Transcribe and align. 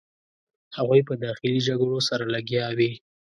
هغوی 0.77 1.01
په 1.09 1.13
داخلي 1.25 1.59
جګړو 1.67 1.99
سره 2.09 2.23
لګیا 2.35 2.67
وې. 2.77 2.91